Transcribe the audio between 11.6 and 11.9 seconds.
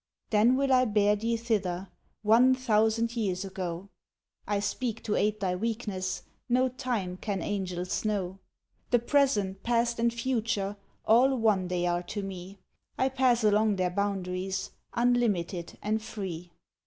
they